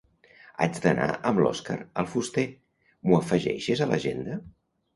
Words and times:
Haig 0.63 0.79
d'anar 0.85 1.09
amb 1.31 1.41
l'Òscar 1.43 1.77
al 2.03 2.09
fuster, 2.15 2.47
m'ho 3.11 3.21
afegeixes 3.21 3.87
a 3.87 3.93
l'agenda? 3.95 4.43